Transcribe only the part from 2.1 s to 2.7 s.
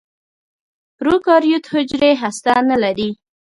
هسته